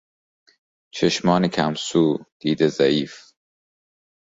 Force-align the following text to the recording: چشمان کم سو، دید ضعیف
چشمان 0.93 1.47
کم 1.47 1.73
سو، 1.85 2.03
دید 2.39 2.67
ضعیف 2.67 3.13